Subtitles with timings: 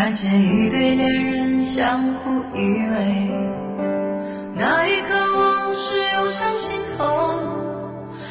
[0.00, 3.32] 看见一对恋人相互依偎，
[4.54, 7.04] 那一刻往事涌上心头，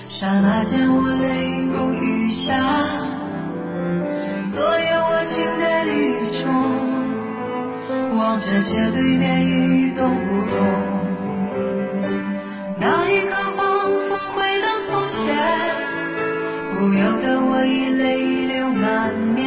[0.07, 2.55] 刹那间我泪如雨下。
[4.49, 6.47] 昨夜我静在雨中，
[8.17, 10.57] 望着街对面一动不动，
[12.79, 15.35] 那一刻仿佛回到从前，
[16.77, 19.46] 不由得我已泪流满面。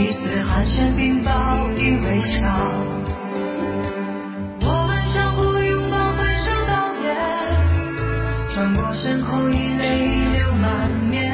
[0.00, 1.30] 彼此寒暄并报
[1.76, 2.40] 以微笑，
[4.62, 7.04] 我们相互拥抱，挥手道别，
[8.54, 11.30] 转过身后已泪流满面。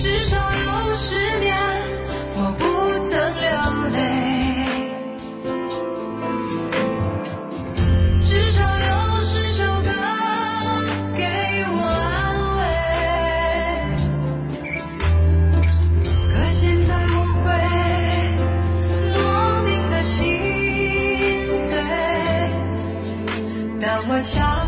[0.00, 0.83] 至少有。
[24.14, 24.63] 我想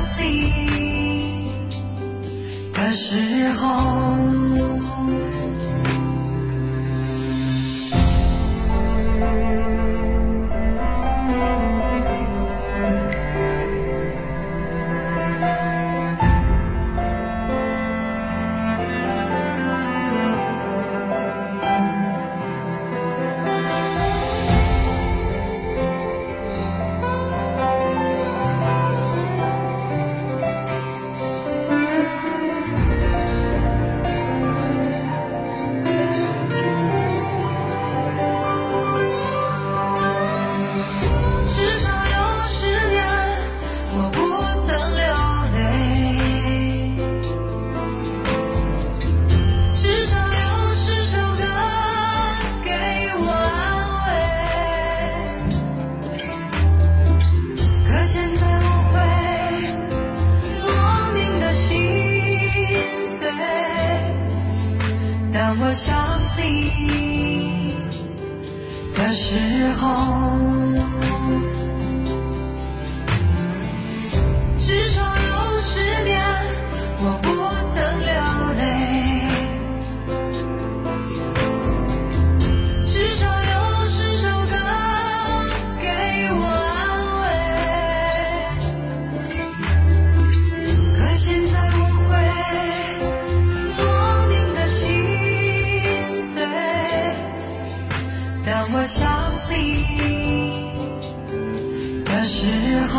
[69.06, 69.87] 的时候。
[74.59, 75.16] 至少
[98.47, 99.10] 当我想
[99.51, 99.54] 你
[102.04, 102.47] 的时
[102.93, 102.95] 候。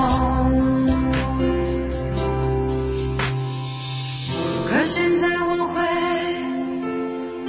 [4.67, 5.77] 可现在我会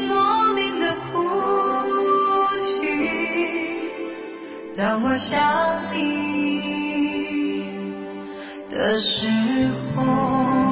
[0.06, 0.14] 莫
[0.54, 1.10] 名的哭
[2.62, 2.70] 泣，
[4.76, 5.98] 当我想你
[8.70, 9.28] 的时
[9.96, 10.67] 候。